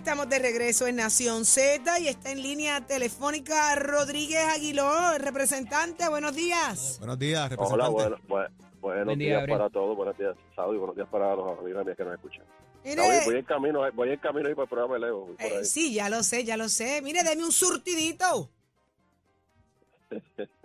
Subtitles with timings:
[0.00, 6.08] estamos de regreso en Nación Z y está en línea telefónica Rodríguez Aguiló, representante.
[6.08, 6.96] Buenos días.
[7.00, 7.92] Buenos días, Hola, representante.
[7.92, 9.58] bueno, buen- buenos Buen día, días Gabriel.
[9.58, 12.44] para todos, buenos días, Saudi, buenos días para los amigos que nos escuchan.
[12.82, 15.28] Mire, Saudi, voy en camino, voy en camino ahí para el programa de Leo.
[15.38, 17.02] eh, sí, ya lo sé, ya lo sé.
[17.02, 18.50] Mire, deme un surtidito.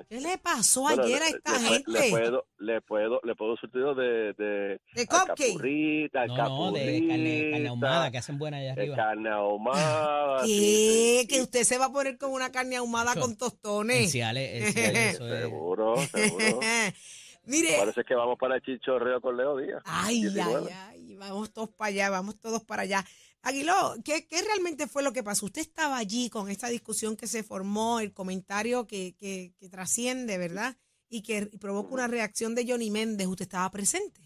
[0.09, 1.91] ¿Qué le pasó Bueno, ayer a esta le, gente?
[1.91, 7.50] Le puedo, le puedo, le puedo surtido de, de, De alcapurrita, No, no, de carne,
[7.51, 8.96] carne ahumada que hacen buena allá de arriba.
[8.96, 10.46] carne ahumada.
[10.46, 11.21] sí, ¿Qué?
[11.21, 13.21] sí, Que usted se va a poner con una carne ahumada Eso.
[13.21, 13.97] con tostones.
[14.04, 15.42] En Ciales, en Ciales, eso es.
[15.43, 16.59] Seguro, seguro.
[17.48, 19.82] Mire, Parece que vamos para el chichorreo con Leo Díaz.
[19.86, 20.71] Ay, 19.
[20.73, 23.06] ay, ay, vamos todos para allá, vamos todos para allá.
[23.48, 25.46] Aguiló, ¿qué, qué realmente fue lo que pasó?
[25.46, 30.40] Usted estaba allí con esta discusión que se formó, el comentario que, que, que trasciende,
[30.40, 30.76] ¿verdad?
[31.10, 33.28] Y que provoca una reacción de Johnny Méndez.
[33.28, 34.20] ¿Usted estaba presente?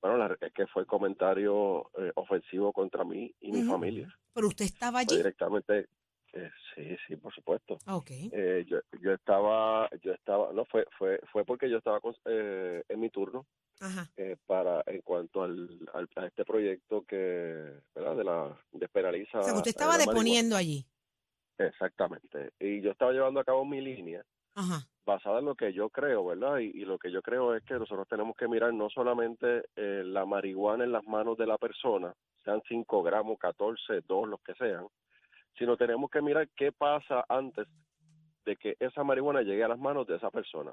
[0.00, 4.08] Bueno, la- es que fue comentario eh, ofensivo contra mí y mi familia.
[4.32, 5.16] Pero usted estaba Fue allí.
[5.18, 5.86] directamente,
[6.32, 7.78] eh, sí, sí, por supuesto.
[7.86, 8.10] Ok.
[8.32, 12.82] Eh, yo, yo estaba, yo estaba, no fue, fue, fue porque yo estaba con- eh,
[12.88, 13.46] en mi turno
[13.80, 14.08] Ajá.
[14.16, 18.16] eh, para, en cuanto al, al- a este proyecto que, ¿verdad?
[18.16, 19.40] De la despenaliza.
[19.40, 20.86] O sea, usted estaba deponiendo allí.
[21.58, 22.52] Exactamente.
[22.60, 24.22] Y yo estaba llevando a cabo mi línea
[24.54, 24.86] Ajá.
[25.06, 26.58] basada en lo que yo creo, ¿verdad?
[26.58, 30.02] Y, y lo que yo creo es que nosotros tenemos que mirar no solamente eh,
[30.04, 34.54] la marihuana en las manos de la persona, sean 5 gramos, 14, 2, los que
[34.54, 34.86] sean,
[35.58, 37.66] sino tenemos que mirar qué pasa antes
[38.44, 40.72] de que esa marihuana llegue a las manos de esa persona.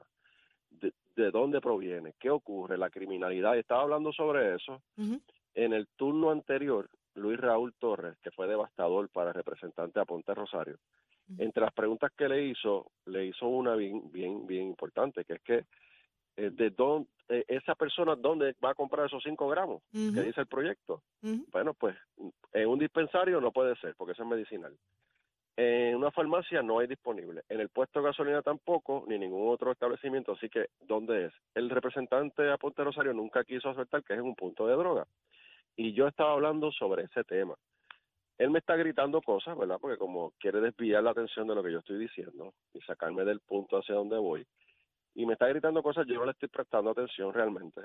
[0.79, 3.57] De, de dónde proviene, qué ocurre, la criminalidad.
[3.57, 4.81] Estaba hablando sobre eso.
[5.55, 10.33] En el turno anterior, Luis Raúl Torres, que fue devastador para el representante a Ponte
[10.33, 10.77] Rosario,
[11.37, 15.41] entre las preguntas que le hizo, le hizo una bien, bien, bien importante, que es
[15.41, 15.65] que
[16.35, 20.15] eh, de dónde, eh, esa persona dónde va a comprar esos 5 gramos Ujú.
[20.15, 21.03] que dice el proyecto.
[21.51, 21.95] Bueno, pues
[22.53, 24.75] en un dispensario no puede ser, porque eso es medicinal.
[25.55, 27.43] En una farmacia no hay disponible.
[27.47, 30.31] En el puesto de gasolina tampoco, ni ningún otro establecimiento.
[30.31, 31.33] Así que, ¿dónde es?
[31.53, 35.05] El representante a Ponte Rosario nunca quiso aceptar que es un punto de droga.
[35.75, 37.55] Y yo estaba hablando sobre ese tema.
[38.39, 39.77] Él me está gritando cosas, ¿verdad?
[39.79, 43.39] Porque como quiere desviar la atención de lo que yo estoy diciendo y sacarme del
[43.39, 44.45] punto hacia donde voy.
[45.13, 47.81] Y me está gritando cosas, yo no le estoy prestando atención realmente.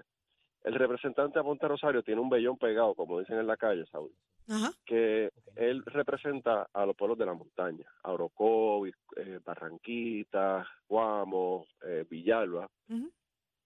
[0.64, 4.12] El representante a Ponte Rosario tiene un vellón pegado, como dicen en la calle, Saúl
[4.48, 4.72] Ajá.
[4.84, 12.04] que él representa a los pueblos de la montaña, a Orocovis, eh, Barranquita, Guamo, eh,
[12.08, 12.68] Villalba,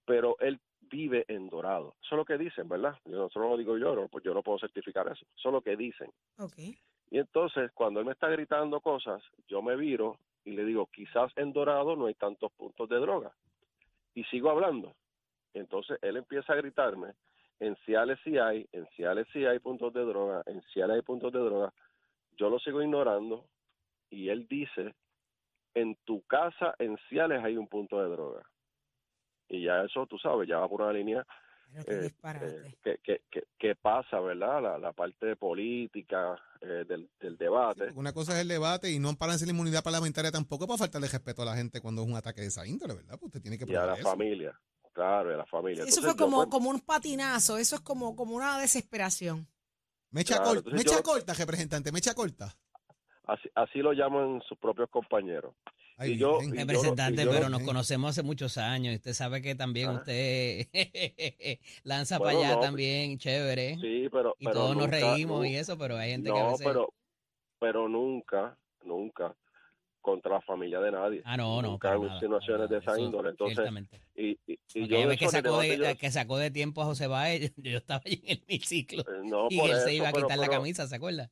[0.05, 1.95] pero él vive en Dorado.
[2.03, 2.95] Eso es lo que dicen, ¿verdad?
[3.05, 5.25] Yo no, lo digo yo, no, pues yo no puedo certificar eso.
[5.35, 6.11] Eso es lo que dicen.
[6.37, 6.57] Ok.
[7.09, 11.31] Y entonces, cuando él me está gritando cosas, yo me viro y le digo, quizás
[11.37, 13.31] en Dorado no hay tantos puntos de droga.
[14.13, 14.93] Y sigo hablando.
[15.53, 17.13] Entonces, él empieza a gritarme,
[17.59, 21.31] en Ciales sí hay, en Ciales sí hay puntos de droga, en Ciales hay puntos
[21.31, 21.73] de droga.
[22.37, 23.45] Yo lo sigo ignorando
[24.09, 24.95] y él dice,
[25.73, 28.41] en tu casa en Ciales hay un punto de droga.
[29.47, 31.25] Y ya eso, tú sabes, ya va por una línea
[31.87, 34.61] eh, eh, que, que, que, que pasa, ¿verdad?
[34.61, 37.91] La, la parte política eh, del, del debate.
[37.95, 41.07] Una cosa es el debate y no para hacer la inmunidad parlamentaria tampoco para faltarle
[41.07, 43.17] respeto a la gente cuando es un ataque de esa índole, ¿verdad?
[43.19, 44.09] Pues usted tiene que y a la eso.
[44.09, 44.59] familia,
[44.93, 45.83] claro, y a la familia.
[45.83, 49.47] Eso Entonces, fue yo, como, pues, como un patinazo, eso es como, como una desesperación.
[50.11, 52.55] Mecha Claro, corta, mecha yo- corta, representante, mecha corta.
[53.25, 55.55] así, así lo llaman sus propios compañeros.
[55.97, 58.93] Ay, Y yo- y yo- Representante, y yo- pero nos conocemos hace muchos años.
[58.93, 59.99] y Usted sabe que también Ajá.
[59.99, 60.67] usted
[61.83, 63.77] lanza Bueno, para allá no, también, chévere.
[63.79, 66.51] Sí, pero, y pero todos nos reímos y eso, pero hay gente que a No,
[66.51, 66.65] veces...
[66.67, 66.93] pero,
[67.59, 69.35] pero nunca, nunca
[70.03, 71.21] contra la familia de nadie.
[71.25, 71.71] Ah, no, no.
[71.71, 73.29] Nunca hago nada, insinuaciones para de nada, esa eso, índole.
[73.29, 73.69] Entonces,
[74.15, 77.51] y, y, y yo que sacó, de, yo- que sacó de tiempo a José Baez,
[77.57, 80.27] yo estaba allí en el hemiciclo eh, no, y él eso, se iba a pero-
[80.27, 81.31] quitar la pero- camisa, ¿se acuerda?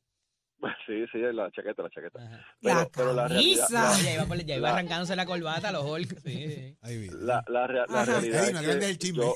[0.86, 2.18] Sí, sí, la chaqueta, la chaqueta.
[2.60, 3.98] Pero- la pero la realidad- camisa.
[3.98, 6.18] la- Ya iba, por- ya iba La- arrancándose la corbata, los Hulk.
[6.24, 6.98] Sí, sí.
[6.98, 7.26] Bien.
[7.26, 8.12] La, la, rea- la Ajá.
[8.20, 9.22] realidad es no que grande el chisme.
[9.24, 9.34] yo,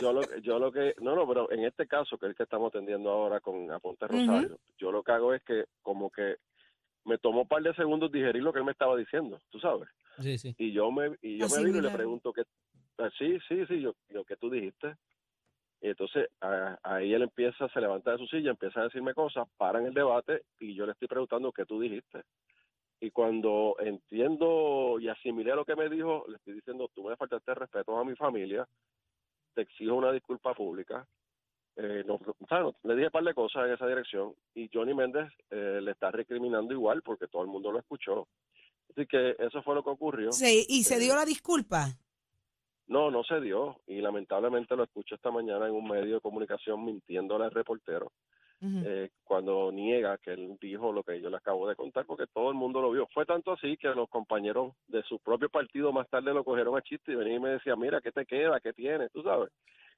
[0.00, 2.36] yo, lo, que- yo lo que, no, no, pero en este caso, que es el
[2.36, 4.06] que estamos atendiendo ahora con Aponte.
[4.08, 6.36] Rosario, yo lo que hago es que como que
[7.04, 9.88] me tomó un par de segundos digerir lo que él me estaba diciendo, tú sabes.
[10.18, 10.54] Sí, sí.
[10.58, 12.42] Y yo me, y yo me vino y le pregunto que,
[12.98, 14.94] ah, sí, sí, sí, yo, lo que tú dijiste.
[15.80, 19.48] Y entonces a- ahí él empieza, se levanta de su silla, empieza a decirme cosas,
[19.56, 22.22] paran el debate y yo le estoy preguntando qué tú dijiste.
[23.00, 27.52] Y cuando entiendo y asimilé lo que me dijo, le estoy diciendo, tú me faltaste
[27.54, 28.68] respeto a mi familia,
[29.54, 31.04] te exijo una disculpa pública.
[31.76, 34.68] Eh, no, o sea, no, le dije un par de cosas en esa dirección y
[34.72, 38.28] Johnny Méndez eh, le está recriminando igual porque todo el mundo lo escuchó.
[38.90, 40.32] Así que eso fue lo que ocurrió.
[40.32, 41.86] Sí, y se Eh, dio la disculpa.
[42.88, 46.84] No, no se dio y lamentablemente lo escuché esta mañana en un medio de comunicación
[46.84, 48.12] mintiéndole al reportero.
[48.64, 52.48] Eh, cuando niega que él dijo lo que yo le acabo de contar, porque todo
[52.48, 53.08] el mundo lo vio.
[53.12, 56.82] Fue tanto así que los compañeros de su propio partido más tarde lo cogieron a
[56.82, 58.60] chiste y venía y me decía, mira, ¿qué te queda?
[58.60, 59.10] ¿Qué tienes?
[59.10, 59.50] Tú sabes,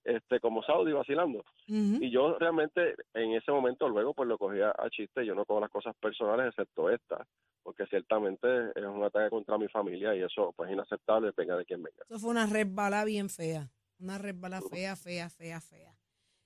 [0.05, 1.45] este como Saudi vacilando.
[1.67, 5.61] Y yo realmente en ese momento luego pues lo cogía a chiste, yo no cojo
[5.61, 7.27] las cosas personales excepto esta,
[7.63, 11.83] porque ciertamente es un ataque contra mi familia y eso pues inaceptable, venga de quien
[11.83, 12.05] venga.
[12.09, 13.71] Eso fue una resbala bien fea.
[14.01, 15.93] Una resbala fea, fea, fea, fea.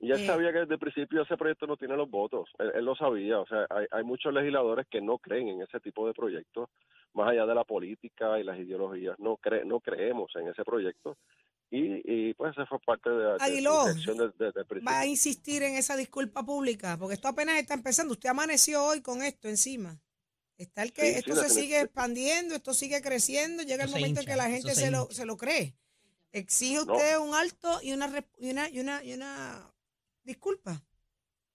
[0.00, 2.70] Y él Eh, sabía que desde el principio ese proyecto no tiene los votos, él,
[2.76, 6.06] él lo sabía, o sea, hay, hay muchos legisladores que no creen en ese tipo
[6.06, 6.68] de proyectos,
[7.14, 11.16] más allá de la política y las ideologías, no cre no creemos en ese proyecto
[11.70, 14.84] y, y pues esa fue parte de, de, de Aguiló, desde el principio.
[14.86, 18.12] Va a insistir en esa disculpa pública, porque esto apenas está empezando.
[18.12, 20.00] Usted amaneció hoy con esto encima.
[20.56, 23.96] Está el que Sí, sí, esto se sigue expandiendo, esto sigue creciendo, llega el Eso
[23.98, 25.76] momento en que la eso gente se se lo, se lo cree.
[26.32, 26.92] Exige No.
[26.94, 29.72] usted un alto y una, y una, y una, y una
[30.24, 30.82] disculpa.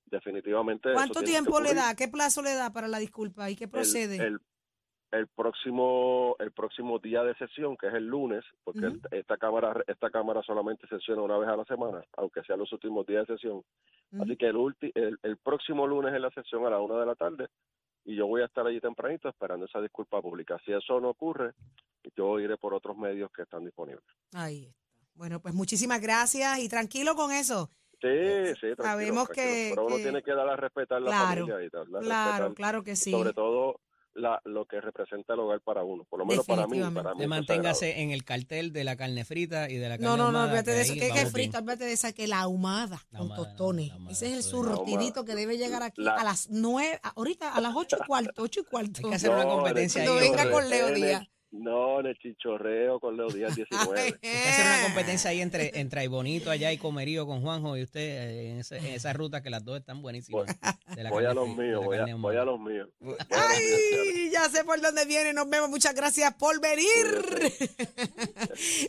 [0.06, 0.90] Definitivamente.
[0.90, 1.96] eso ¿Cuánto tiempo le da?
[1.96, 3.50] ¿Qué plazo le da para la disculpa?
[3.50, 4.16] ¿Y qué procede?
[4.16, 4.42] El, el,
[5.14, 9.82] el próximo el próximo día de sesión, que es el lunes, porque el- esta cámara
[9.88, 13.36] esta cámara solamente sesiona una vez a la semana, aunque sean los últimos días de
[13.36, 13.64] sesión.
[14.20, 17.06] Así que el, ulti- el, el próximo lunes es la sesión a la una de
[17.06, 17.48] la tarde
[18.06, 20.60] y yo voy a estar allí tempranito esperando esa disculpa pública.
[20.66, 21.54] Si eso no ocurre,
[22.16, 24.04] yo iré por otros medios que están disponibles.
[24.34, 24.84] Ahí está.
[25.16, 27.70] Bueno, pues muchísimas gracias y tranquilo con eso.
[28.02, 28.10] Sí,
[28.56, 29.48] sí, tranquilo, Sabemos tranquilo.
[29.48, 31.86] que- Pero uno que- tiene que dar a respetar la Claro, familia y a Claro,
[32.00, 33.12] respetar claro que sí.
[33.12, 33.80] sobre todo
[34.16, 36.80] la, lo que representa el hogar para uno, por lo menos para mí.
[36.94, 40.18] Para mí manténgase en el cartel de la carne frita y de la carne No,
[40.18, 40.94] no, no, ahumada, olvídate que de eso.
[40.94, 41.46] ahí ¿Qué es vamos bien.
[41.52, 41.58] frito?
[41.60, 43.92] Olvídate de esa, que la ahumada La con ahumada, tostones.
[43.92, 47.62] ahumada, Ese es el surtidito que debe llegar aquí La- a las nueve, ahorita a
[47.62, 49.00] las ocho y cuarto, ocho y cuarto.
[49.04, 50.20] Hay que hacer una No, competencia ahí.
[50.20, 51.24] venga con Leo Díaz.
[51.56, 54.02] No, en el chichorreo con Leo Díaz 19.
[54.02, 57.78] Ay, Hay que hacer una competencia ahí entre, entre Bonito allá y Comerío con Juanjo
[57.78, 60.48] y usted eh, en, ese- en esa ruta que las dos están buenísimas.
[60.96, 62.90] de la voy a los míos, voy a, voy los míos.
[63.00, 65.32] Voy Ay, ya sé por dónde viene.
[65.32, 65.70] Nos vemos.
[65.70, 66.88] Muchas gracias por venir.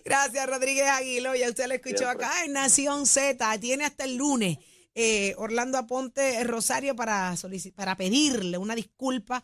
[0.04, 1.34] gracias, Rodríguez Aguilo.
[1.34, 2.26] Ya usted lo escuchó Siempre.
[2.26, 3.58] acá en Nación Z.
[3.60, 4.58] Tiene hasta el lunes
[4.94, 7.34] eh, Orlando Aponte Rosario para,
[7.74, 9.42] para pedirle una disculpa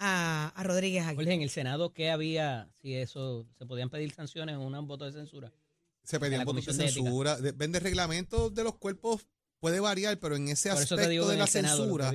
[0.00, 1.16] a, a Rodríguez Aguilo.
[1.22, 2.68] Jorge, en el Senado, ¿qué había?
[2.82, 5.52] Si eso, ¿se podían pedir sanciones o un voto de censura?
[6.02, 6.72] Se pedían votos de
[7.04, 7.36] censura.
[7.40, 9.26] De- Vende reglamentos de los cuerpos
[9.60, 12.10] puede variar, pero en ese Por aspecto digo de la Senado censura,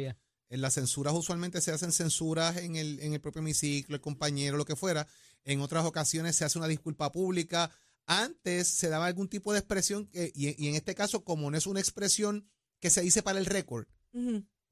[0.50, 4.58] en las censuras usualmente se hacen censuras en el, en el propio hemiciclo, el compañero,
[4.58, 5.08] lo que fuera.
[5.44, 7.70] En otras ocasiones se hace una disculpa pública.
[8.08, 11.58] Antes se daba algún tipo de expresión, que- y, y en este caso, como no
[11.58, 12.48] es una expresión
[12.80, 13.86] que se dice para el récord.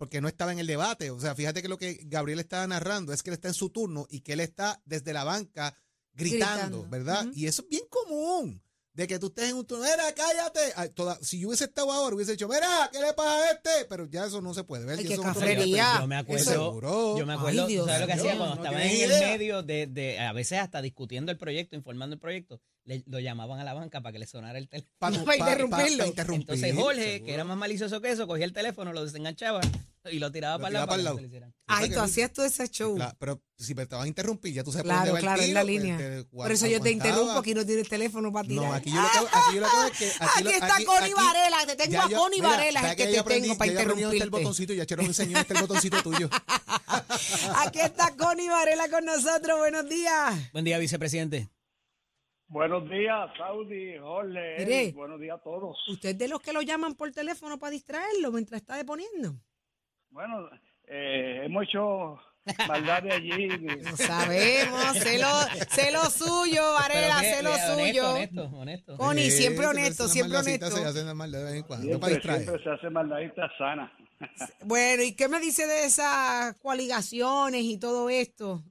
[0.04, 1.12] Porque no estaba en el debate.
[1.12, 3.70] O sea, fíjate que lo que Gabriel estaba narrando es que él está en su
[3.70, 5.78] turno y que él está desde la banca
[6.14, 6.88] gritando, Gritando.
[6.90, 7.26] ¿verdad?
[7.34, 8.62] Y eso es bien común.
[8.96, 10.60] De que tú estés en un turno, mira, cállate.
[10.76, 13.86] Ay, toda- si yo hubiese estado ahora, hubiese dicho, mira, ¿qué le pasa a este?
[13.90, 15.00] Pero ya eso no se puede ver.
[15.00, 15.98] Ay, y qué eso es otro cafrería.
[16.02, 18.62] Yo me acuerdo, yo me acuerdo, Ay, ¿tú ¿sabes lo que Dios hacía cuando no
[18.64, 22.62] estaba en el medio de, de, a veces hasta discutiendo el proyecto, informando el proyecto,
[22.84, 24.92] le, lo llamaban a la banca para que le sonara el teléfono.
[25.00, 26.04] Pa- Para pa- pa- interrumpirlo.
[26.04, 27.26] pa interrumpir, Entonces Jorge, seguro.
[27.26, 29.62] que era más malicioso que eso, cogía el teléfono, lo desenganchaba
[30.12, 31.16] y lo tiraba Lo para el tiraba lado.
[31.16, 31.54] para el lado.
[31.68, 32.96] Ay, que tú hacías todo ese show.
[32.96, 35.34] Claro, pero si me te vas a interrumpir, ya tú sabes Claro, por dónde va
[35.36, 35.98] claro, el en la tiro, línea.
[35.98, 38.66] pues, te- Por eso yo te interrumpo, aquí no tienes teléfono para tirar.
[38.66, 40.12] No, aquí yo lo que aquí yo lo que hago es que.
[40.20, 43.06] Aquí, lo- está Connie aquí- Varela, te tengo a Connie mira, Varela, es ¿sabes el
[43.07, 43.81] que te aprendí- tengo para ya
[44.12, 46.30] está el botoncito, ya Chero me enseñó este el botoncito tuyo.
[47.66, 49.57] Aquí está Connie Varela con nosotros.
[49.57, 50.52] Buenos días.
[50.52, 51.50] Buen día, vicepresidente.
[52.48, 55.76] Buenos días, Saudi, Jorge, buenos días a todos.
[55.90, 59.36] ¿Usted es de los que lo llaman por teléfono para distraerlo mientras está deponiendo?
[60.14, 60.48] Bueno,
[60.88, 62.20] eh, hemos hecho
[62.68, 63.48] maldad de allí.
[63.48, 65.28] Lo sabemos, sé lo,
[65.72, 68.10] sé lo suyo, Varela, sé lo honesto, suyo.
[68.12, 68.98] Honesto, honesto.
[68.98, 70.70] Connie, Eh, siempre honesto, siempre honesto.
[70.70, 72.44] Se hace una maldad de vez en cuando, no para Siempre, distraer.
[72.44, 73.92] siempre se hace maldadita sana.
[74.62, 78.64] Bueno, ¿y qué me dice de esas coaligaciones y todo esto?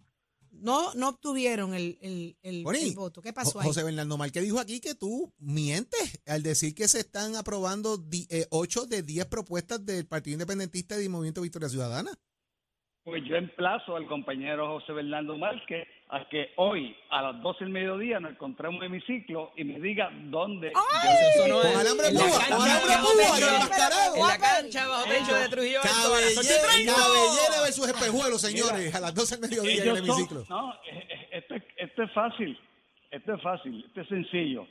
[0.62, 2.62] No, no obtuvieron el, el, el-
[2.94, 3.20] voto.
[3.20, 3.66] ¿Qué pasó ahí?
[3.66, 7.98] José Bernardo Mal que dijo aquí que tú mientes al decir que se están aprobando
[8.50, 12.10] 8 de 10 propuestas del Partido Independentista y del Movimiento Victoria Ciudadana.
[13.04, 17.72] Pues yo emplazo al compañero José Bernardo Márquez a que hoy a las 12 del
[17.72, 20.68] mediodía nos encontremos en hemiciclo y me diga dónde.
[20.68, 23.38] Eso Con en- alambre púa, alambre bajo púa.
[24.14, 28.38] En la cancha, bajo techo de Trujillo Alto, a las ocho y Cabellera, versus Espejuelo,
[28.38, 30.44] señores, a las 12 del mediodía en el son- hemiciclo.
[30.50, 32.58] no, eh, eh, esto, es- esto es fácil,
[33.10, 34.66] esto es fácil, esto es sencillo.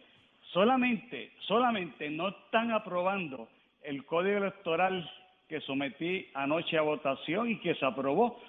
[0.53, 3.48] Solamente, solamente no están aprobando
[3.83, 5.10] el código electoral
[5.50, 8.39] que sometí anoche a votación y que se aprobó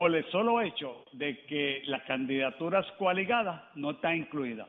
[0.00, 4.66] por el solo hecho de que las candidaturas coaligadas no están incluidas.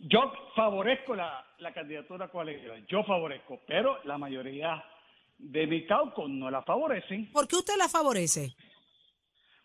[0.00, 4.84] Yo favorezco la, la candidatura coaligada, yo favorezco, pero la mayoría
[5.38, 8.54] de mi cauco no la favorecen, ¿Por qué usted la favorece?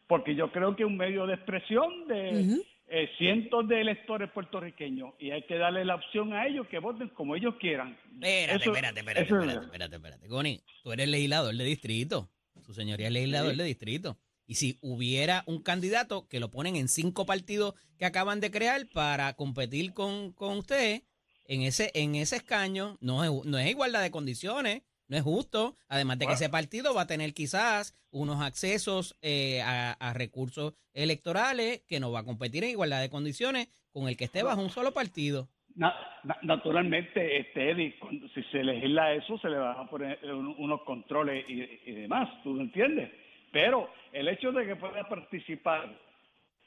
[0.07, 2.63] porque yo creo que es un medio de expresión de Ujú.
[2.87, 7.09] eh, cientos de electores puertorriqueños y hay que darle la opción a ellos que voten
[7.09, 7.97] como ellos quieran.
[8.13, 9.63] Espérate, Eso- espérate, espérate, eso es espérate, verdad.
[9.65, 10.27] espérate, espérate.
[10.29, 12.29] Goni, tú eres legislador de distrito.
[12.65, 13.57] Su señoría es legislador Sí.
[13.57, 14.17] de distrito.
[14.47, 18.85] Y si hubiera un candidato que lo ponen en cinco partidos que acaban de crear
[18.93, 21.01] para competir con, con usted
[21.47, 25.77] en ese, en ese escaño, no es, no es igualdad de condiciones, no es justo.
[25.87, 30.73] Además de que ese partido va a tener quizás unos accesos eh, a, a recursos
[30.93, 34.61] electorales que no va a competir en igualdad de condiciones con el que esté bajo
[34.61, 35.49] un solo partido.
[35.75, 37.95] Na- na- naturalmente, este Eddie,
[38.33, 42.29] si se legisla eso, se le van a poner un- unos controles y, y demás,
[42.43, 43.11] ¿tú lo entiendes?
[43.55, 45.97] Pero el hecho de que pueda participar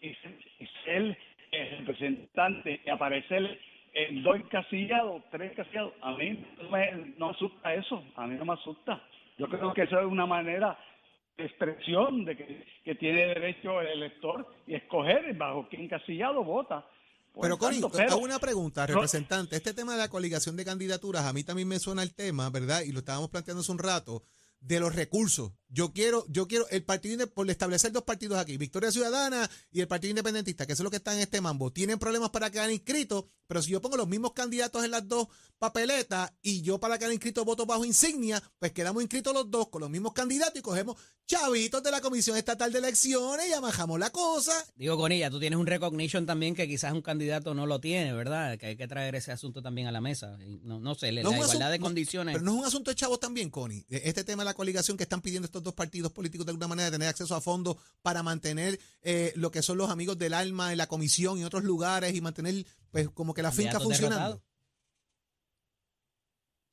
[0.01, 0.39] y, ser-
[1.53, 3.61] el representante y aparecer
[3.93, 8.47] en dos encasillados, tres encasillados, a mí no me no asusta eso, a mí no
[8.47, 9.03] me asusta.
[9.37, 10.79] Yo creo que eso es una manera
[11.37, 16.87] de expresión de que, que tiene derecho el elector y escoger bajo qué encasillado vota.
[17.39, 17.59] Pero,
[17.93, 19.57] pero- hago una pregunta, representante.
[19.57, 22.81] Este tema de la coligación de candidaturas, a mí también me suena el tema, ¿verdad?
[22.87, 24.23] Y lo estábamos planteando hace un rato,
[24.61, 25.53] de los recursos.
[25.71, 29.89] Yo quiero, yo quiero el partido, por establecer dos partidos aquí, Victoria Ciudadana y el
[29.89, 31.71] Partido Independentista, que eso es lo que está en este mambo.
[31.73, 35.29] Tienen problemas para quedar inscritos, pero si yo pongo los mismos candidatos en las dos
[35.59, 39.81] papeletas y yo para quedar inscrito voto bajo insignia, pues quedamos inscritos los dos con
[39.83, 40.97] los mismos candidatos y cogemos
[41.27, 44.53] chavitos de la Comisión Estatal de Elecciones y amajamos la cosa.
[44.77, 48.57] Digo, Conilla, tú tienes un recognition también que quizás un candidato no lo tiene, ¿verdad?
[48.57, 50.39] Que hay que traer ese asunto también a la mesa.
[50.63, 52.35] No, no sé, No la igualdad asunto- de condiciones.
[52.35, 53.85] Pero no es un asunto de chavos también, Connie.
[53.91, 56.69] E- Este tema de la coligación que están pidiendo estos dos partidos políticos de alguna
[56.69, 60.35] manera de tener acceso a fondos para mantener eh, lo que son los amigos del
[60.35, 64.43] alma en la comisión y otros lugares y mantener pues como que la finca funcionando.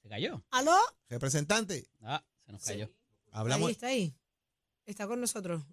[0.02, 0.44] Se cayó.
[0.52, 0.76] ¿Aló?
[1.10, 2.90] Representante, Ah, se nos cayó.
[3.32, 3.68] hablamos.
[3.68, 4.16] Ahí está ahí.
[4.86, 5.64] Está con nosotros.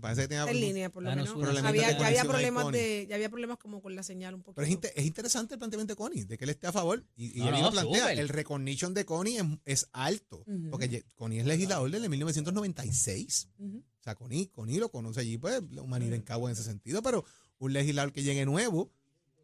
[0.00, 1.62] Parece que tenía Está en línea, por lo Danos menos.
[1.64, 4.56] Había, ya había problemas de, ya había problemas como con la señal un poquito.
[4.56, 7.04] Pero es, inte- es interesante el planteamiento de Connie, de que él esté a favor.
[7.16, 8.18] Y, y No, él no, lo plantea, súper.
[8.18, 10.44] el recognition de Connie es, es alto.
[10.70, 13.48] Porque Connie es legislador desde 1996.
[13.58, 13.78] Ujú.
[13.78, 17.02] O sea, Connie, Connie lo conoce allí, pues, la humanidad en cabo en ese sentido,
[17.02, 17.24] pero
[17.58, 18.90] un legislador que llegue nuevo,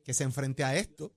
[0.05, 1.15] que se enfrente a esto,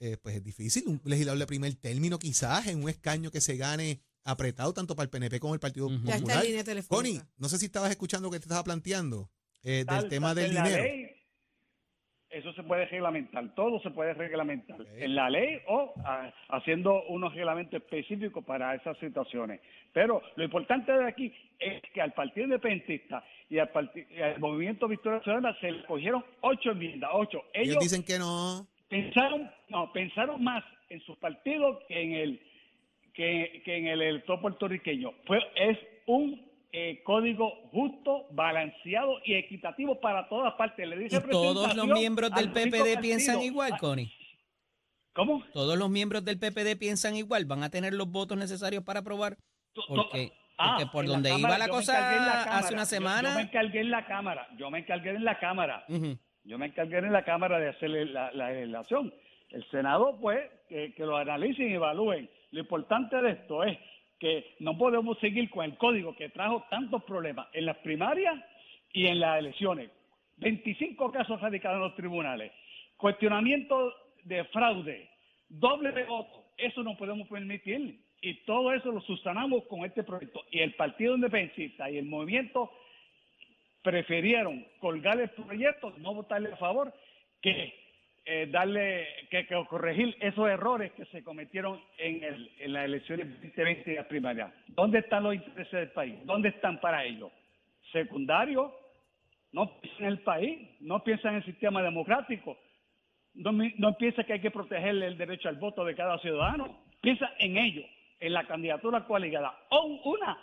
[0.00, 0.84] eh, pues es difícil.
[0.88, 5.04] Un legislador de primer término, quizás, en un escaño que se gane apretado tanto para
[5.04, 5.88] el PNP como el Partido.
[5.88, 6.40] Ya está Popular.
[6.42, 7.20] en línea telefónica.
[7.20, 9.30] Connie, no sé si estabas escuchando lo que te estaba planteando
[9.62, 10.82] eh, del Tal- tema tal- del en la dinero.
[10.84, 11.04] ley,
[12.30, 17.34] eso se puede reglamentar, todo se puede reglamentar en la ley o ah, haciendo unos
[17.34, 19.60] reglamentos específicos para esas situaciones.
[19.94, 23.70] Pero lo importante de aquí es que al Partido Independentista y al,
[24.14, 27.38] y al Movimiento Victoria Ciudadana se le cogieron ocho enmiendas, ocho.
[27.54, 28.66] Ellos Ellos dicen que no.
[28.90, 32.40] pensaron, no, pensaron más en sus partidos que en el
[33.18, 35.12] que, que en el elector puertorriqueño.
[35.26, 40.86] Fue, es un eh, código justo, balanceado y equitativo para todas partes.
[40.86, 44.12] Le dice ¿Y todos los miembros del a PPD piensan igual, Ah, Connie?
[45.14, 45.42] ¿Cómo?
[45.52, 47.44] ¿Todos los miembros del PPD piensan igual?
[47.44, 49.36] ¿Van a tener los votos necesarios para aprobar?
[49.88, 52.42] Porque, Ah, porque por la donde Cámara, iba la cosa Cámara.
[52.56, 53.30] hace una semana...
[53.30, 54.48] Yo, me encargué en la Cámara.
[54.56, 55.84] Yo me encargué en la Cámara.
[56.44, 59.12] Yo me encargué en la Cámara de hacer la, la legislación.
[59.50, 62.30] El Senado, pues, que, que lo analicen y evalúen.
[62.50, 63.78] Lo importante de esto es
[64.18, 68.34] que no podemos seguir con el código que trajo tantos problemas en las primarias
[68.92, 69.90] y en las elecciones.
[70.38, 72.52] 25 casos radicados en los tribunales.
[72.96, 73.92] Cuestionamiento
[74.24, 75.08] de fraude.
[75.48, 76.44] Doble de voto.
[76.56, 78.00] Eso no podemos permitir.
[78.20, 80.44] Y todo eso lo sustanamos con este proyecto.
[80.50, 82.70] Y el Partido Independentista y el movimiento
[83.82, 86.92] prefirieron colgar el proyecto, no votarle a favor,
[87.40, 87.72] que
[88.30, 93.30] eh, darle, que, que corregir esos errores que se cometieron en, el, en las elecciones
[93.40, 94.52] 2020 y las primarias.
[94.66, 96.14] ¿Dónde están los intereses del país?
[96.26, 97.32] ¿Dónde están para ellos?
[97.90, 98.74] Secundario,
[99.52, 102.58] no piensan en el país, no piensan en el sistema democrático,
[103.32, 107.32] no, no piensa que hay que protegerle el derecho al voto de cada ciudadano, piensa
[107.38, 107.86] en ellos,
[108.20, 110.38] en la candidatura coaligada, o una,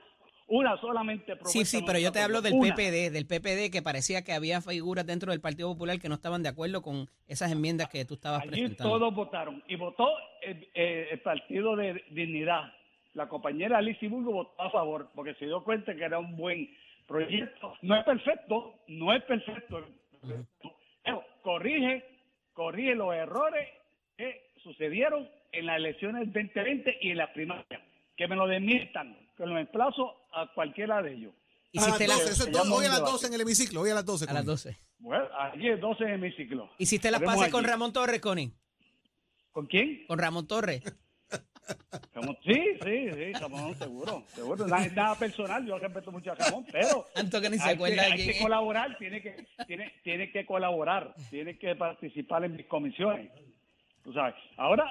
[0.48, 2.75] una solamente Sí, propuesta sí, no pero yo te hablo del una.
[2.75, 6.44] PPD, del PPD que parecía que había figuras dentro del Partido Popular que no estaban
[6.44, 8.92] de acuerdo con esas enmiendas que tú estabas Allí presentando.
[9.00, 10.08] todos votaron y votó
[10.44, 12.72] el, el Partido de Dignidad.
[13.14, 16.70] La compañera Alicia Burgo votó a favor porque se dio cuenta que era un buen
[17.08, 17.74] proyecto.
[17.82, 19.86] No es perfecto, no es perfecto,
[21.04, 22.04] pero corrige,
[22.54, 23.68] corrige los errores
[24.18, 27.82] que sucedieron en las elecciones 2020 y en las primarias.
[28.17, 31.34] Que me lo desmientan, que lo emplazo a cualquiera de ellos.
[31.34, 33.12] A las Hiciste, la- 12, eso es se do- llama hoy a las debate.
[33.12, 34.24] 12 en el hemiciclo, hoy a las 12.
[34.25, 34.45] a las Connie.
[34.48, 34.77] 12.
[35.00, 36.69] Bueno, allí es 12 en mi ciclo.
[36.77, 37.63] ¿Hiciste las pases con.
[37.65, 38.51] Ramón Torres, Connie?
[39.51, 40.05] ¿Con quién?
[40.07, 40.81] Con Ramón Torres.
[42.13, 42.53] Como- sí,
[42.84, 44.67] sí, sí, Ramón, seguro, seguro.
[44.67, 47.95] Nada, nada personal, yo respeto mucho a Ramón, pero Tanto que ni se hay, acuerda
[47.95, 52.55] que, de hay que colaborar, tiene que, tiene, tiene que colaborar, tiene que participar en
[52.55, 53.31] mis comisiones.
[54.03, 54.36] Tú sabes.
[54.57, 54.86] Ahora,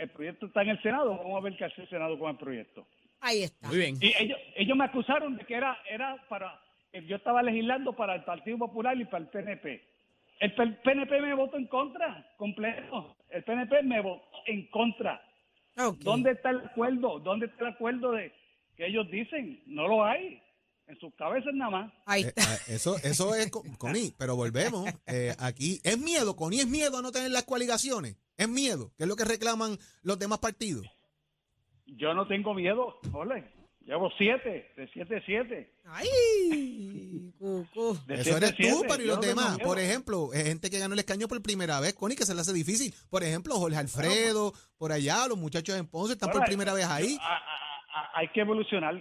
[0.00, 2.36] el proyecto está en el Senado, vamos a ver qué hace el Senado con el
[2.36, 2.86] proyecto.
[3.20, 3.68] Ahí está.
[3.68, 3.96] Muy bien.
[4.00, 6.58] Y ellos, ellos me acusaron de que era, era para,
[6.90, 9.82] que yo estaba legislando para el Partido Popular y para el PNP.
[10.40, 13.14] El PNP me votó en contra, completo.
[13.28, 15.22] El PNP me votó en contra.
[15.98, 17.18] ¿Dónde está el acuerdo?
[17.18, 18.32] ¿Dónde está el acuerdo de
[18.76, 19.62] que ellos dicen?
[19.66, 20.42] No lo hay.
[20.90, 21.92] En sus cabezas nada más.
[22.04, 22.42] Ahí Eh, está.
[22.42, 24.90] ah, eso, eso es, co- Connie, pero volvemos.
[25.06, 28.16] eh, aquí es miedo, Connie, es miedo a no tener las coaligaciones.
[28.36, 30.84] Es miedo, que es lo que reclaman los demás partidos.
[31.86, 33.52] Yo no tengo miedo, ole.
[33.86, 35.72] Llevo siete, de siete a siete.
[35.84, 37.98] Ay, cucú.
[38.06, 38.86] De Eso siete eres tú, siete.
[38.88, 39.58] pero y los no demás.
[39.58, 42.40] Por ejemplo, eh, gente que ganó el escaño por primera vez, Connie, que se le
[42.40, 42.94] hace difícil.
[43.08, 47.16] Por ejemplo, Jorge Alfredo, por allá, los muchachos en Ponce están por primera vez ahí.
[47.20, 48.94] a- a- a- hay que evolucionar.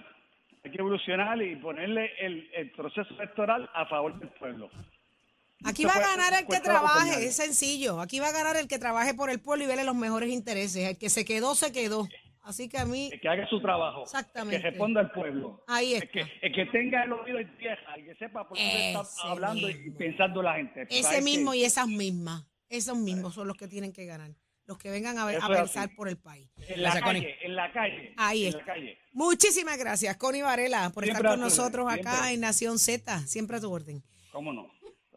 [0.63, 4.69] Hay que evolucionar y ponerle el, el proceso electoral a favor del pueblo.
[5.65, 7.99] Aquí va a ganar el que trabaje, es sencillo.
[7.99, 10.89] Aquí va a ganar el que trabaje por el pueblo y vele los mejores intereses.
[10.89, 12.07] El que se quedó, se quedó.
[12.43, 14.03] Así que a mí, El que haga su trabajo.
[14.03, 14.55] Exactamente.
[14.55, 15.63] El que responda al pueblo.
[15.67, 18.91] Ahí El que, el que tenga el oído en tierra, el que sepa por dónde
[18.93, 20.83] está hablando y pensando la gente.
[20.89, 21.57] ese ¿Sabes mismo qué?
[21.59, 24.31] y esas mismas, esos mismos son los que tienen que ganar.
[24.69, 25.95] Los que vengan a, ver- a es así.
[25.95, 26.47] por el país.
[26.67, 27.21] En la Gracias, Connie.
[27.23, 28.13] calle, en la calle.
[28.17, 28.59] Ahí en está.
[28.59, 28.97] la calle.
[29.13, 32.33] Muchísimas gracias, Connie Varela, por Siempre estar con orden, nosotros acá siempre.
[32.33, 33.25] en Nación Z.
[33.27, 34.03] Siempre a tu orden.
[34.31, 34.71] ¿Cómo no?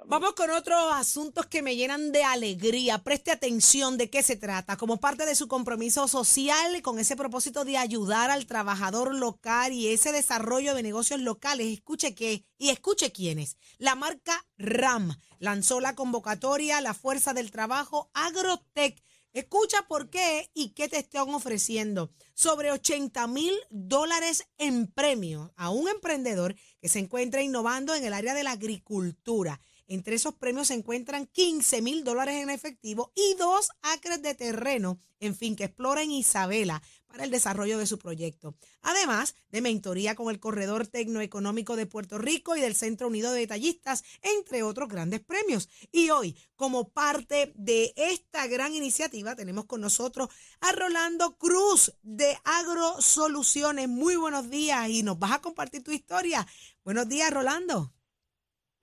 [0.07, 2.99] Vamos con otros asuntos que me llenan de alegría.
[3.05, 4.77] Preste atención de qué se trata.
[4.79, 9.89] Como parte de su compromiso social, con ese propósito de ayudar al trabajador local y
[9.89, 13.59] ese desarrollo de negocios locales, escuche qué y escuche quiénes.
[13.79, 19.01] La marca RAM lanzó la convocatoria La Fuerza del Trabajo Agrotech.
[19.33, 22.13] Escucha por qué y qué te están ofreciendo.
[22.35, 28.13] Sobre 80 mil dólares en premios a un emprendedor que se encuentra innovando en el
[28.13, 29.63] área de la agricultura.
[29.87, 35.01] Entre esos premios se encuentran 15 mil dólares en efectivo y dos acres de terreno,
[35.19, 38.55] en fin, que explora en Isabela para el desarrollo de su proyecto.
[38.81, 43.41] Además de mentoría con el Corredor Tecnoeconómico de Puerto Rico y del Centro Unido de
[43.41, 45.69] Detallistas, entre otros grandes premios.
[45.93, 50.31] Y hoy, como parte de esta gran iniciativa, tenemos con nosotros
[50.63, 53.91] a Rolando Cruz de AgroSoluciones.
[53.91, 56.47] Muy buenos días y nos vas a compartir tu historia.
[56.83, 57.93] Buenos días, Rolando.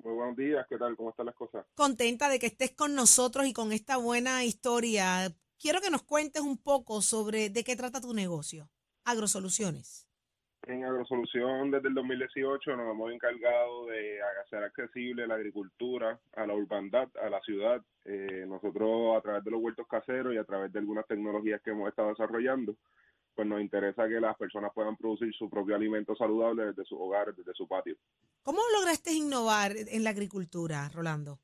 [0.03, 0.95] Muy buenos días, ¿qué tal?
[0.95, 1.65] ¿Cómo están las cosas?
[1.73, 5.35] contenta de que estés con nosotros y con esta buena historia.
[5.59, 8.69] Quiero que nos cuentes un poco sobre de qué trata tu negocio,
[9.03, 10.07] Agrosoluciones.
[10.63, 16.53] En Agrosolución desde el 2018 nos hemos encargado de hacer accesible la agricultura a la
[16.53, 17.81] urbanidad, a la ciudad.
[18.05, 21.71] Eh, nosotros a través de los huertos caseros y a través de algunas tecnologías que
[21.71, 22.77] hemos estado desarrollando,
[23.35, 27.35] pues nos interesa que las personas puedan producir su propio alimento saludable desde sus hogares,
[27.35, 27.97] desde su patio.
[28.43, 31.37] ¿Cómo lograste innovar en la agricultura, Rolando?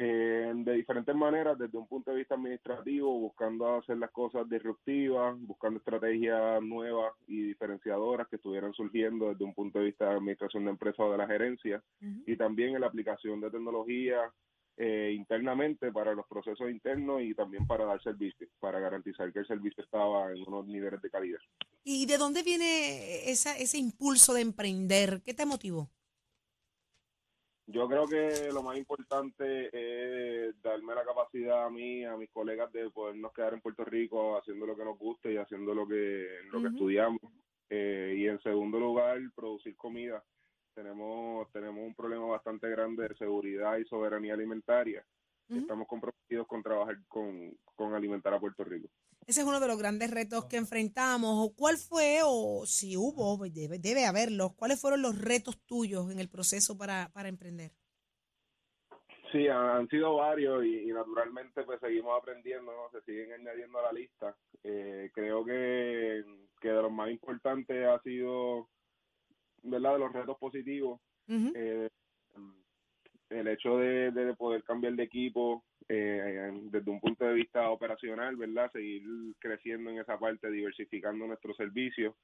[0.00, 5.36] Eh, de diferentes maneras, desde un punto de vista administrativo, buscando hacer las cosas disruptivas,
[5.40, 10.64] buscando estrategias nuevas y diferenciadoras que estuvieran surgiendo desde un punto de vista de administración
[10.64, 14.32] de empresas o de la gerencia, y también en la aplicación de tecnología
[14.76, 19.46] eh, internamente para los procesos internos y también para dar servicio, para garantizar que el
[19.48, 21.40] servicio estaba en unos niveles de calidad.
[21.82, 25.22] ¿Y de dónde viene esa, ese impulso de emprender?
[25.24, 25.90] ¿Qué te motivó?
[27.70, 32.72] Yo creo que lo más importante es darme la capacidad a mí, a mis colegas,
[32.72, 36.26] de podernos quedar en Puerto Rico haciendo lo que nos guste y haciendo lo que,
[36.50, 37.20] lo que estudiamos.
[37.68, 40.24] Eh, y en segundo lugar, producir comida.
[40.74, 45.04] Tenemos, tenemos un problema bastante grande de seguridad y soberanía alimentaria.
[45.50, 45.60] Ujú.
[45.60, 48.88] Estamos comprometidos con trabajar con, con alimentar a Puerto Rico.
[49.28, 51.30] Ese es uno de los grandes retos que enfrentamos.
[51.36, 56.18] ¿O ¿Cuál fue, o si hubo, debe, debe haberlos, cuáles fueron los retos tuyos en
[56.18, 57.72] el proceso para, para emprender?
[59.30, 62.90] Sí, han, sido varios y, y naturalmente pues seguimos aprendiendo, ¿no?
[62.90, 64.34] se siguen añadiendo a la lista.
[64.64, 66.24] Eh, creo que,
[66.58, 68.70] que de los más importantes ha sido,
[69.62, 71.90] ¿verdad?, de los retos positivos, eh,
[73.30, 78.36] el hecho de, de poder cambiar de equipo eh, desde un punto de vista operacional,
[78.36, 78.70] ¿verdad?
[78.72, 79.02] Seguir
[79.38, 82.14] creciendo en esa parte, diversificando nuestros servicios.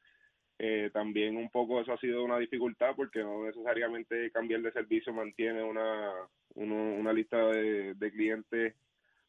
[0.59, 5.13] Eh, también un poco eso ha sido una dificultad porque no necesariamente cambiar de servicio
[5.13, 6.13] mantiene una,
[6.55, 8.75] uno- una lista de, de clientes,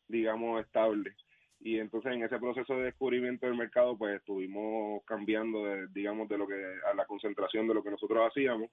[0.08, 1.16] digamos, estable.
[1.62, 6.38] Y entonces en ese proceso de descubrimiento del mercado, pues estuvimos cambiando, de, digamos, de
[6.38, 8.70] lo que a la concentración de lo que nosotros hacíamos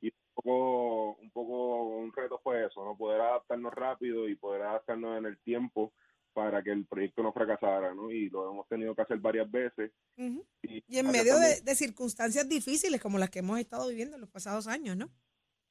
[0.00, 0.09] y
[0.42, 5.26] poco, un poco un reto fue eso, no poder adaptarnos rápido y poder adaptarnos en
[5.26, 5.92] el tiempo
[6.32, 8.10] para que el proyecto no fracasara, ¿no?
[8.10, 9.90] Y lo hemos tenido que hacer varias veces.
[10.16, 14.20] Y, Y en medio de, de circunstancias difíciles como las que hemos estado viviendo en
[14.20, 15.08] los pasados años, ¿no?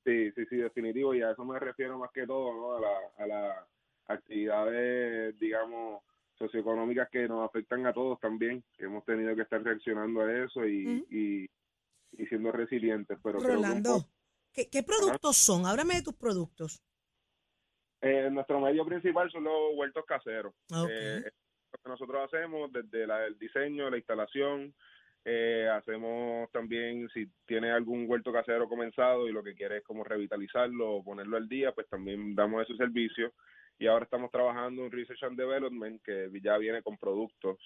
[0.06, 2.74] Sí, sí, sí, definitivo, y a eso me refiero más que todo, ¿no?
[2.76, 3.68] A, la, a las
[4.08, 6.04] actividades, digamos,
[6.38, 11.06] socioeconómicas que nos afectan a todos también, hemos tenido que estar reaccionando a eso y,
[11.10, 11.50] y,
[12.22, 13.18] y siendo resilientes.
[13.22, 14.04] Pero creo que
[14.54, 15.66] ¿qué, qué productos son?
[15.66, 16.82] Háblame de tus productos.
[18.02, 20.54] eh, nuestro medio principal son los huertos caseros.
[20.90, 21.22] Eh,
[21.74, 24.74] lo que nosotros hacemos desde la- el diseño, la instalación,
[25.26, 30.06] eh, hacemos también, si tiene algún huerto casero comenzado y lo que quiere es como
[30.06, 33.34] revitalizarlo o ponerlo al día, pues también damos ese servicio.
[33.78, 37.58] Y ahora estamos trabajando en Research and Development, que ya viene con productos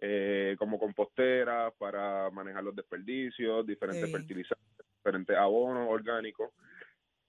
[0.00, 6.50] eh, como composteras para manejar los desperdicios, diferentes fertilizantes, diferentes abonos orgánicos.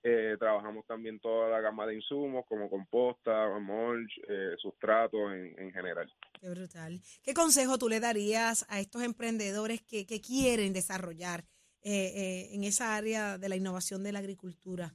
[0.02, 5.72] Eh, trabajamos también toda la gama de insumos como composta, mulch, eh, sustratos en, en
[5.74, 6.10] general.
[6.40, 7.02] Qué brutal.
[7.22, 11.42] ¿Qué consejo tú le darías a estos emprendedores que, que quieren desarrollar
[11.84, 14.94] eh, eh, en esa área de la innovación de la agricultura?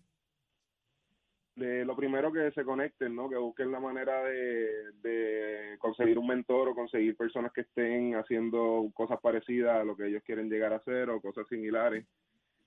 [1.54, 3.28] De lo primero que se conecten, ¿no?
[3.28, 8.90] Que busquen la manera de, de conseguir un mentor o conseguir personas que estén haciendo
[8.94, 12.06] cosas parecidas a lo que ellos quieren llegar a hacer o cosas similares.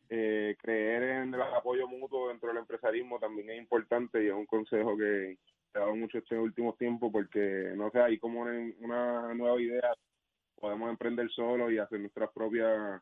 [0.10, 4.46] Eh, creer en el apoyo mutuo dentro del empresarismo también es importante y es un
[4.46, 5.38] consejo que he
[5.74, 9.94] dado mucho este último tiempo porque, no sé, hay como una, una nueva idea,
[10.56, 13.02] podemos emprender solo y hacer nuestras propias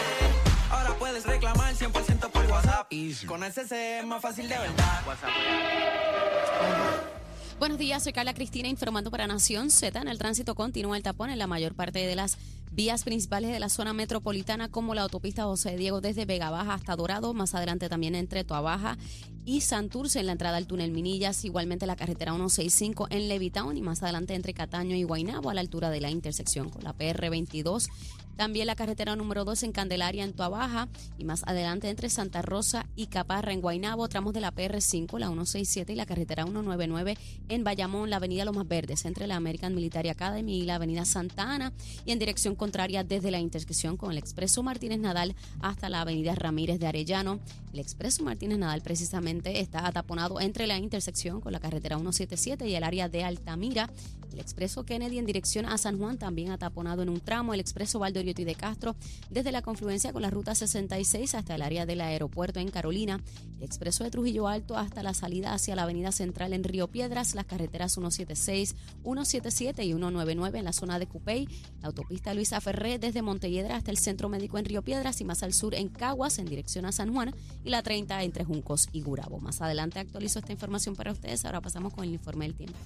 [0.71, 2.91] Ahora puedes reclamar 100% por WhatsApp.
[3.27, 5.03] Con SC es más fácil de verdad.
[7.59, 9.99] Buenos días, soy Carla Cristina informando para Nación Z.
[9.99, 12.37] En el tránsito continúa el tapón en la mayor parte de las
[12.71, 16.95] vías principales de la zona metropolitana, como la autopista José Diego desde Vega Baja hasta
[16.95, 18.97] Dorado, más adelante también entre Toabaja
[19.45, 23.81] y Santurce en la entrada al túnel Minillas, igualmente la carretera 165 en Levitown y
[23.81, 27.87] más adelante entre Cataño y Guaynabo a la altura de la intersección con la PR22.
[28.39, 32.85] También la carretera número 2 en Candelaria, en Toabaja, y más adelante entre Santa Rosa
[32.95, 37.17] y Caparra, en Guaynabo, tramos de la PR5, la 167 y la carretera 199
[37.49, 41.53] en Bayamón, la avenida Lomas Verdes, entre la American Military Academy y la avenida Santa
[41.53, 41.73] Ana,
[42.05, 46.35] y en dirección contraria desde la intersección con el expreso Martínez Nadal hasta la avenida
[46.35, 47.39] Ramírez de Arellano.
[47.73, 52.75] El expreso Martínez Nadal precisamente está ataponado entre la intersección con la carretera 177 y
[52.75, 53.89] el área de Altamira.
[54.31, 57.53] El expreso Kennedy en dirección a San Juan también ataponado en un tramo.
[57.53, 58.95] El expreso Valdoriotti de Castro
[59.29, 63.21] desde la confluencia con la ruta 66 hasta el área del aeropuerto en Carolina.
[63.57, 67.33] El expreso de Trujillo Alto hasta la salida hacia la avenida central en Río Piedras.
[67.33, 71.47] Las carreteras 176, 177 y 199 en la zona de Cupey.
[71.81, 75.53] La autopista Luisa desde Montelledra hasta el centro médico en Río Piedras y más al
[75.53, 77.33] sur en Caguas en dirección a San Juan.
[77.63, 79.39] Y la 30 entre Juncos y Gurabo.
[79.39, 81.45] Más adelante actualizo esta información para ustedes.
[81.45, 82.77] Ahora pasamos con el informe del tiempo.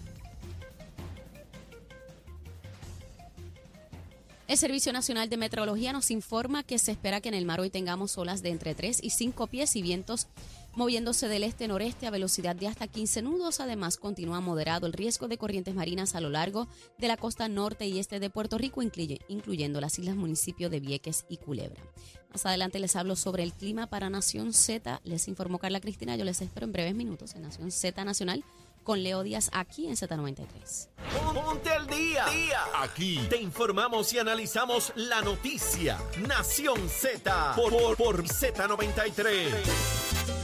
[4.48, 7.70] El Servicio Nacional de Meteorología nos informa que se espera que en el mar hoy
[7.70, 10.28] tengamos olas de entre 3 y 5 pies y vientos
[10.76, 13.60] moviéndose del este-noreste a velocidad de hasta 15 nudos.
[13.60, 17.86] Además, continúa moderado el riesgo de corrientes marinas a lo largo de la costa norte
[17.88, 21.82] y este de Puerto Rico, incluye- incluyendo las islas municipios de Vieques y Culebra.
[22.32, 25.02] Más adelante les hablo sobre el clima para Nación Z.
[25.04, 26.16] Les informó Carla Cristina.
[26.16, 28.44] Yo les espero en breves minutos en Nación Z Nacional
[28.84, 30.90] con Leo Díaz aquí en Z93.
[31.34, 32.26] Ponte al día.
[32.82, 36.00] Aquí te informamos y analizamos la noticia.
[36.28, 40.43] Nación Z por, por, por Z93.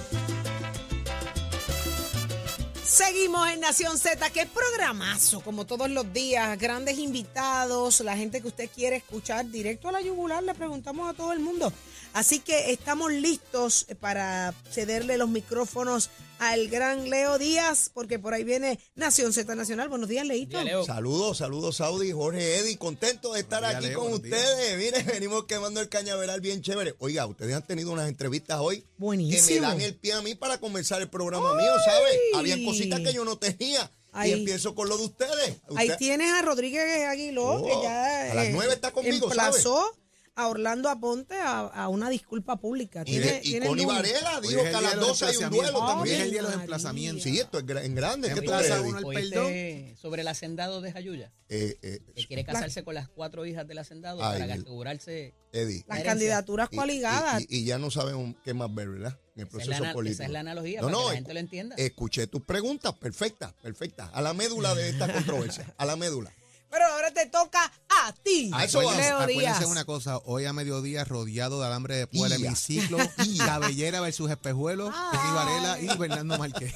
[2.89, 8.47] Seguimos en Nación Z, qué programazo, como todos los días, grandes invitados, la gente que
[8.47, 11.71] usted quiere escuchar directo a la yugular, le preguntamos a todo el mundo.
[12.13, 18.43] Así que estamos listos para cederle los micrófonos al gran Leo Díaz, porque por ahí
[18.43, 19.89] viene Nación Z Nacional.
[19.89, 20.61] Buenos días, Leito.
[20.63, 20.83] Leo.
[20.85, 24.77] Saludos, saludos, Saudi, Jorge Eddy, contento de estar aquí Leo, con ustedes.
[24.77, 26.95] Miren, venimos quemando el cañaveral bien chévere.
[26.99, 29.61] Oiga, ustedes han tenido unas entrevistas hoy que Buenísimo.
[29.61, 32.13] me dan el pie a mí para comenzar el programa mío, ¿sabes?
[32.35, 33.91] Habían cositas que yo no tenía.
[34.25, 35.57] Y empiezo con lo de ustedes.
[35.75, 39.95] Ahí tienes a Rodríguez Aguiló, Oh, que ya eh, a las nueve está conmigo, emplazó
[40.39, 43.03] a Orlando Aponte a, a una disculpa pública.
[43.05, 43.85] y, de- y Connie.
[43.85, 46.21] Varela dijo es que a las de los 12 hay un duelo es también.
[46.21, 47.23] el día de los emplazamientos.
[47.23, 48.29] Sí, esto es en grande.
[48.33, 49.45] ¿Qué crees, uno al perdón.
[49.45, 51.31] ¿Oíste sobre el hacendado de Jayuya?
[51.49, 55.33] Eh, eh, Que quiere casarse con las cuatro hijas del hacendado Ay, para asegurarse.
[55.51, 55.83] Eddie.
[55.87, 57.41] Las candidaturas coaligadas.
[57.41, 59.17] Y, y- y ya no sabemos qué más ver, ¿verdad?
[59.35, 60.13] En el Esa es, proceso la, ana- político.
[60.13, 61.75] esa es la analogía, No, para no, que la gente lo entienda.
[61.77, 64.09] Escuché tus preguntas, perfecta, perfecta.
[64.13, 66.31] A la médula de esta controversia, a la médula.
[66.69, 67.59] Pero ahora te toca
[68.07, 72.27] a ti, A eso Acuérdense una cosa, hoy a mediodía rodeado de alambre de púa,
[72.27, 72.47] el Ia.
[72.47, 72.97] hemiciclo,
[73.37, 76.73] Cabellera versus Espejuelos, Tony Varela y Fernando Márquez.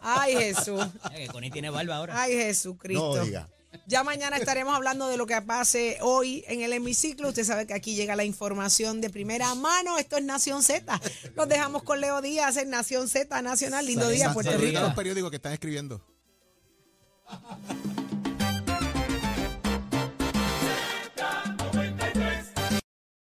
[0.00, 0.80] Ay, Jesús.
[1.12, 2.20] Eh, que Connie tiene barba ahora.
[2.20, 3.16] Ay, Jesucristo.
[3.16, 3.48] No diga.
[3.86, 7.28] Ya mañana estaremos hablando de lo que pase hoy en el hemiciclo.
[7.28, 9.98] Usted sabe que aquí llega la información de primera mano.
[9.98, 11.00] Esto es Nación Z.
[11.36, 13.86] Nos dejamos con Leo Díaz en Nación Z Nacional.
[13.86, 14.80] Lindo día, Puerto Rico.
[14.80, 16.02] los periódicos que están escribiendo.